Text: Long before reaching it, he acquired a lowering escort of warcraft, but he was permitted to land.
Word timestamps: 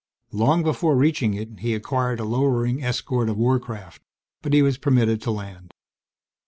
Long 0.31 0.63
before 0.63 0.95
reaching 0.95 1.35
it, 1.35 1.59
he 1.59 1.75
acquired 1.75 2.19
a 2.19 2.23
lowering 2.23 2.83
escort 2.83 3.29
of 3.29 3.37
warcraft, 3.37 4.01
but 4.41 4.51
he 4.51 4.63
was 4.63 4.79
permitted 4.79 5.21
to 5.21 5.29
land. 5.29 5.75